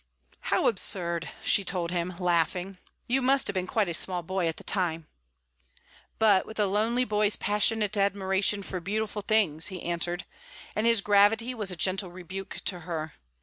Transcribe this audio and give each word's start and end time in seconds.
"How 0.39 0.67
absurd!" 0.67 1.29
she 1.43 1.63
told 1.63 1.91
him, 1.91 2.15
laughing. 2.17 2.79
"You 3.05 3.21
must 3.21 3.45
have 3.45 3.53
been 3.53 3.67
quite 3.67 3.87
a 3.87 3.93
small 3.93 4.23
boy 4.23 4.47
at 4.47 4.57
the 4.57 4.63
time." 4.63 5.05
"But 6.17 6.47
with 6.47 6.59
a 6.59 6.65
lonely 6.65 7.05
boy's 7.05 7.35
passionate 7.35 7.95
admiration 7.95 8.63
for 8.63 8.79
beautiful 8.79 9.21
things," 9.21 9.67
he 9.67 9.83
answered; 9.83 10.25
and 10.75 10.87
his 10.87 11.01
gravity 11.01 11.53
was 11.53 11.69
a 11.69 11.75
gentle 11.75 12.09
rebuke 12.09 12.61
to 12.65 12.79
her. 12.79 13.13